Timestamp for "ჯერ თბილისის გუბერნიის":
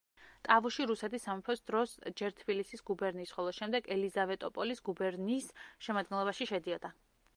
2.21-3.35